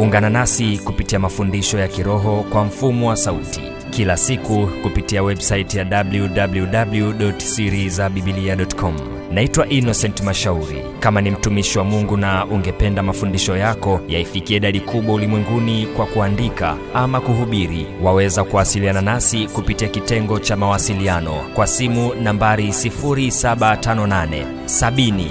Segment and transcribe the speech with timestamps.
[0.00, 3.60] ungana nasi kupitia mafundisho ya kiroho kwa mfumo wa sauti.
[3.90, 8.94] Kila siku kupitia websaiti ya www.sirizabibilia.com
[9.32, 10.82] naitwa innocent mashauri.
[11.00, 16.76] Kama ni mtumishi wa mungu na ungependa mafundisho yako yaifikie idadi kubwa ulimwenguni kwa kuandika
[16.94, 25.24] ama kuhubiri waweza kuwasiliana nasi kupitia kitengo cha mawasiliano kwa simu nambari 758 70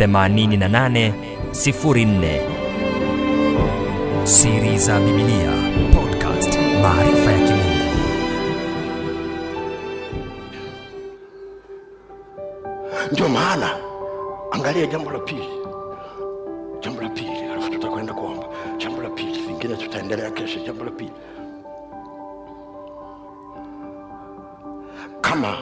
[0.00, 1.12] 88
[1.52, 2.57] 04
[4.28, 5.52] siri za Biblia
[5.94, 7.88] podcast maarifa ya kimungu.
[13.12, 13.70] Ndio maana
[14.50, 15.48] angalia jambo la pili.
[16.80, 18.46] Jambo la pili alafu tutakwenda kuomba.
[18.78, 20.60] Jambo la pili vingine tutaendelea kesho.
[20.66, 21.12] Jambo la pili.
[25.20, 25.56] Kama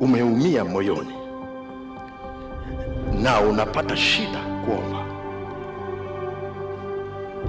[0.00, 1.14] umeumia moyoni
[3.22, 5.04] na unapata shida kuomba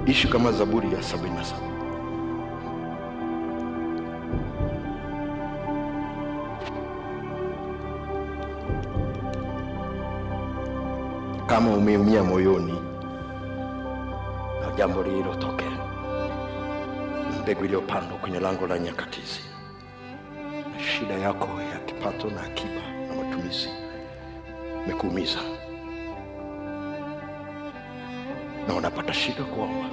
[0.06, 1.66] ishi kama zaburi ya sabini na saba.
[11.46, 12.72] Kama umeumia moyoni
[14.60, 15.70] na jambo lililotokea
[17.42, 19.40] mbegu iliyopandwa kwenye lango la nyakatizi
[20.76, 23.68] na shida yako ya kipato na akiba na matumizi
[24.84, 25.38] imekuumiza
[28.70, 29.88] na unapata shida kuomba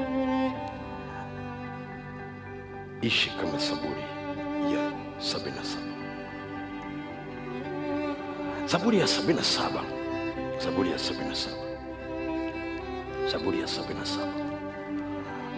[3.02, 4.02] ishi kama saburi
[4.74, 5.94] ya sabini na saba.
[8.66, 9.84] Zaburi ya sabini na saba.
[10.60, 11.64] Zaburi ya sabini na saba.
[13.32, 14.34] Zaburi ya sabini na saba.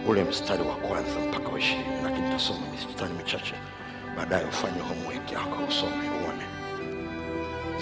[0.08, 3.54] Ule mstari wa kwanza mpaka wa ishirini lakini tasoma mistari michache.
[4.16, 6.44] Baadaye ufanye homework yako usome uone.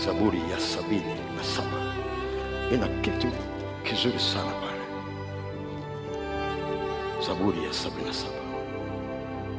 [0.05, 1.95] Zaburi ya sabini na saba.
[2.75, 3.29] Ina kitu
[3.85, 4.68] kizuri sana
[7.27, 8.33] zaburi ya sabini na saba.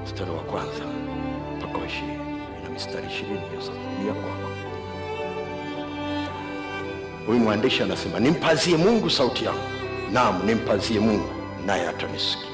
[0.05, 0.83] Mstari wa kwanza
[1.57, 2.17] mpaka ishirini.
[2.63, 4.49] Na mistari ishirini ya zaburi ya kwako.
[7.27, 9.59] Huyu mwandishi anasema nimpazie mungu sauti yangu.
[10.11, 11.29] Naam nimpazie mungu
[11.65, 12.49] naye atanisikia.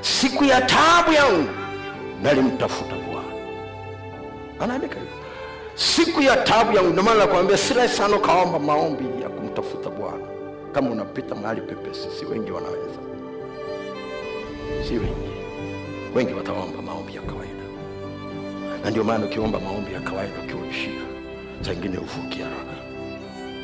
[0.00, 1.48] Siku ya taabu yangu
[2.22, 3.28] nalimtafuta bwana.
[4.60, 5.12] Anaandika hivyo
[5.74, 10.24] siku ya taabu yangu ndio maana nakwambia si rahisi sana ukaomba maombi ya kumtafuta bwana.
[10.72, 12.98] Kama unapita mahali pepesi si wengi wanaweza
[14.88, 15.30] si wengi
[16.14, 17.52] wengi wataomba maombi ya kawaida.
[18.84, 21.00] Na ndio maana ukiomba maombi ya kawaida ukiwaishia
[21.60, 22.76] saa ingine uvuki haraka.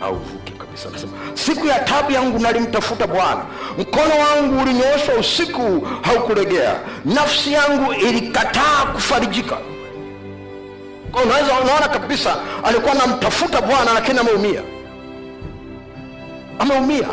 [0.00, 0.90] Au uvuki kabisa.
[0.90, 3.44] Nasema siku ya tabu yangu nalimtafuta bwana.
[3.78, 6.80] Mkono wangu ulinyooshwa usiku haukulegea.
[7.04, 9.58] Nafsi yangu ilikataa kufarijika.
[11.12, 14.62] Kwa unaweza unaona kabisa alikuwa anamtafuta bwana lakini ameumia.
[16.58, 17.08] Ameumia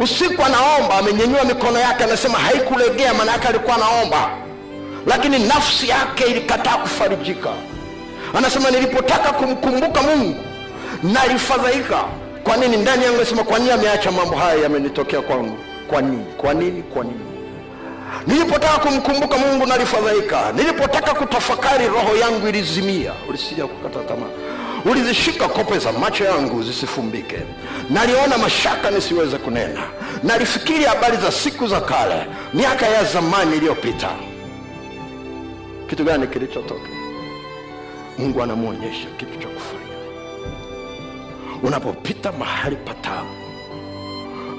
[0.00, 4.30] usiku anaomba amenyenyua mikono yake anasema haikulegea maana yake alikuwa anaomba.
[5.06, 7.48] Lakini nafsi yake ilikataa kufarijika.
[8.34, 10.36] Anasema nilipotaka kumkumbuka mungu
[11.02, 12.04] nalifadhaika.
[12.44, 12.76] Kwa nini?
[12.76, 15.56] Ndani yangu nasema kwa nini ameacha mambo haya yamenitokea kwangu?
[15.88, 16.24] Kwa nini?
[16.36, 16.82] Kwa nini?
[16.82, 17.20] Kwa nini?
[18.26, 20.52] Nilipotaka kumkumbuka mungu nalifadhaika.
[20.52, 23.12] Nilipotaka kutafakari roho yangu ilizimia.
[23.28, 24.26] Ulisija kukata tamaa
[24.84, 27.38] ulizishika kope za macho yangu zisifumbike.
[27.90, 29.82] Naliona mashaka nisiweze kunena.
[30.22, 34.08] Nalifikiri habari za siku za kale miaka ya zamani iliyopita.
[35.90, 36.88] Kitu gani kilichotoka?
[38.18, 39.82] Mungu anamwonyesha kitu cha kufanya.
[41.62, 43.30] Unapopita mahali patamu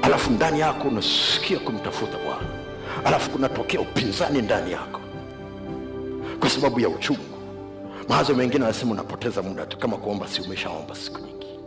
[0.01, 2.47] alafu ndani yako unasikia kumtafuta bwana.
[3.05, 4.99] Alafu kunatokea upinzani ndani yako.
[6.39, 7.32] Kwa sababu ya uchungu
[8.09, 11.59] mawazo mengine anasema unapoteza muda tu kama kuomba si umeshaomba siku nyingi.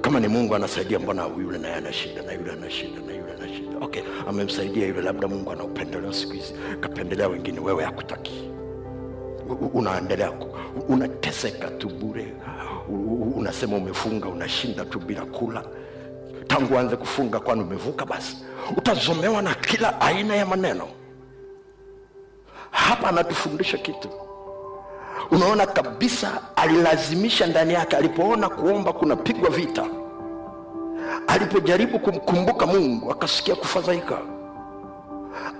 [0.00, 3.32] Kama ni mungu anasaidia mbona yule naye ana shida na yule ana shida na yule
[3.32, 3.78] ana shida?
[3.80, 8.50] Okay amemsaidia yule labda mungu ana upendeleo siku hizi kapendelea wengine wewe hakutaki.
[9.74, 10.32] Unaendelea
[10.88, 12.32] unateseka tu bure.
[13.36, 15.64] Unasema umefunga unashinda tu bila kula.
[16.46, 18.36] Tangu anze kufunga kwani umevuka basi?
[18.76, 20.88] Utazomewa na kila aina ya maneno.
[22.70, 24.08] Hapa anatufundisha kitu
[25.30, 29.84] unaona kabisa alilazimisha ndani yake alipoona kuomba kunapigwa vita.
[31.26, 34.18] Alipojaribu kumkumbuka mungu akasikia kufadhaika.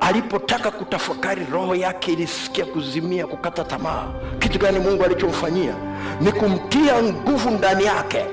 [0.00, 4.06] Alipotaka kutafakari roho yake ilisikia kuzimia kukata tamaa.
[4.38, 5.74] Kitu gani mungu alichomfanyia?
[6.20, 8.24] Ni kumtia nguvu ndani yake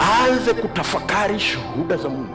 [0.00, 2.34] aanze kutafakari shuhuda za mungu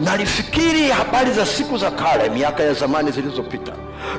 [0.00, 3.72] nalifikiri habari za siku za kale miaka ya zamani zilizopita.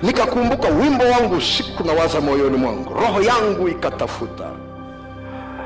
[0.03, 2.93] Nikakumbuka wimbo wangu usiku na waza moyoni mwangu.
[2.93, 4.45] Roho yangu ikatafuta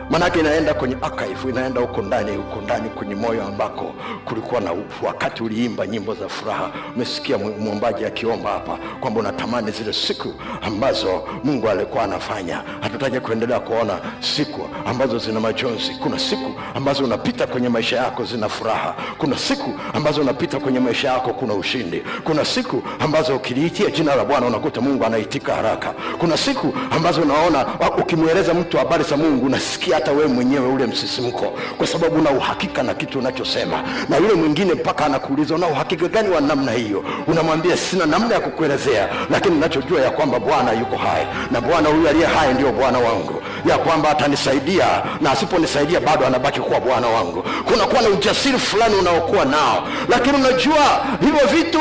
[0.09, 3.93] manake inaenda kwenye archive inaenda huko ndani huko ndani kwenye moyo ambako
[4.25, 6.71] kulikuwa na upu wakati uliimba nyimbo za furaha.
[6.95, 12.61] Umesikia mwombaji akiomba hapa kwamba unatamani zile siku ambazo mungu alikuwa anafanya.
[12.81, 15.91] Hatutaki kuendelea kuona siku ambazo zina majonzi.
[16.03, 18.95] Kuna siku ambazo unapita kwenye maisha yako zina furaha.
[19.17, 22.03] Kuna siku ambazo unapita kwenye maisha yako kuna ushindi.
[22.23, 25.93] Kuna siku ambazo ukiliitia jina la bwana unakuta mungu anaitika haraka.
[26.19, 27.65] Kuna siku ambazo unaona
[28.01, 32.83] ukimweleza mtu habari za mungu unasikia hata wewe mwenyewe ule msisimko kwa sababu una uhakika
[32.83, 33.83] na kitu unachosema.
[34.09, 37.03] Na yule mwingine mpaka anakuuliza una uhakika gani wa namna hiyo?
[37.27, 42.09] Unamwambia sina namna ya kukuelezea lakini nachojua ya kwamba bwana yuko hai na bwana huyu
[42.09, 43.41] aliye hai ndio bwana wangu.
[43.69, 44.85] Ya kwamba atanisaidia
[45.21, 47.43] na asiponisaidia bado anabaki kuwa bwana wangu.
[47.65, 51.79] Kunakuwa na ujasiri fulani unaokuwa nao lakini unajua hivyo vitu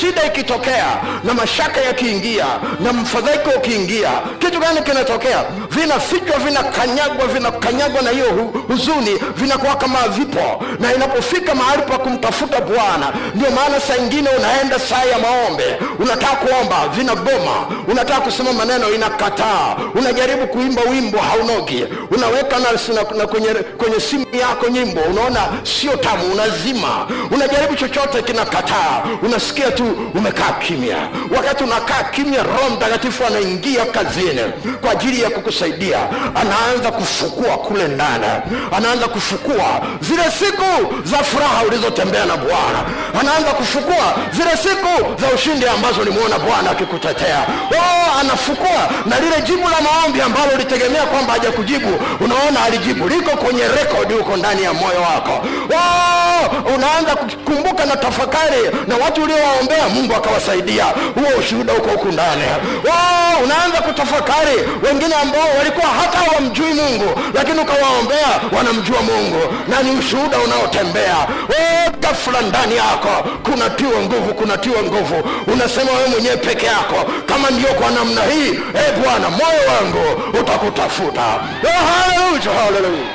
[0.00, 0.86] shida ikitokea
[1.24, 2.46] na mashaka yakiingia
[2.80, 5.44] na mfadhaiko ukiingia kitu gani kinatokea
[5.74, 8.26] vinafichwa vinakanyagwa vinakanyagwa na hiyo
[8.68, 10.64] huzuni vinakuwa kama vipo.
[10.80, 15.76] Na inapofika mahali pa kumtafuta bwana ndio maana saa ingine unaenda saa ya maombe.
[15.98, 17.66] Unataka kuomba vinagoma.
[17.88, 19.76] Unataka kusema maneno inakataa.
[19.94, 21.84] Unajaribu kuimba wimbo haunogi.
[22.10, 27.06] Unaweka na, na, na kwenye, kwenye simu yako nyimbo unaona sio tamu unazima.
[27.30, 29.02] Unajaribu chochote kinakataa.
[29.22, 29.84] Unasikia tu
[30.14, 30.96] umekaa kimya.
[31.36, 34.40] Wakati unakaa kimya roho mtakatifu anaingia kazini
[34.80, 35.30] kwa ajili ya
[35.62, 35.98] kukusaidia
[36.34, 38.26] anaanza kufukua kule ndani
[38.76, 42.80] anaanza kufukua zile siku za furaha ulizotembea na bwana.
[43.20, 47.46] Anaanza kufukua zile siku za ushindi ambazo ulimwona bwana akikutetea.
[47.70, 51.88] Oh, anafukua na lile jibu la maombi ambalo ulitegemea kwamba haja kujibu,
[52.20, 55.46] unaona alijibu liko kwenye rekodi huko ndani ya moyo wako.
[55.74, 60.84] Oh, unaanza kukumbuka na tafakari na watu uliowaombea mungu akawasaidia.
[60.84, 62.42] Huo ushuhuda huko huku ndani.
[62.88, 69.54] Oh, unaanza kutafakari wengine ambao walikuwa hata hawamjui mungu lakini ukawaombea wanamjua mungu.
[69.68, 71.16] Na ni ushuhuda unaotembea.
[72.00, 75.28] Gafula ndani yako kunatiwa nguvu kunatiwa nguvu.
[75.52, 81.26] Unasema wewe mwenyewe peke yako kama ndio kwa namna hii e bwana moyo wangu utakutafuta.
[81.64, 83.10] Oh, haleluya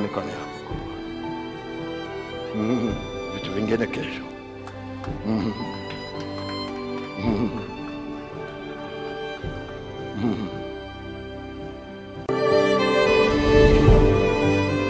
[0.00, 0.74] mikono yako.
[2.54, 2.94] Mm,
[3.34, 4.22] vitu vingine kesho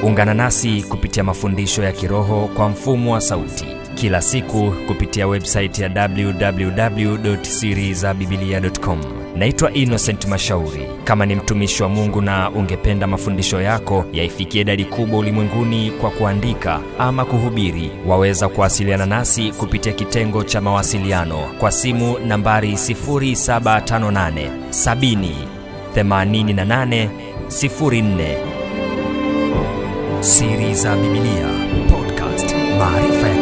[0.02, 3.66] ungana nasi kupitia mafundisho ya kiroho kwa mfumo wa sauti
[4.02, 8.99] kila siku kupitia websaiti ya www.sirizabibilia.com
[9.37, 10.87] naitwa innocent mashauri.
[11.04, 16.81] Kama ni mtumishi wa mungu na ungependa mafundisho yako yaifikie idadi kubwa ulimwenguni kwa kuandika
[16.99, 25.28] ama kuhubiri waweza kuwasiliana nasi kupitia kitengo cha mawasiliano kwa simu nambari 758 70
[25.96, 27.08] 88
[27.48, 28.37] 04
[30.20, 31.46] siri za bibilia
[31.90, 32.55] podcast.
[32.78, 33.41] Maarifa ya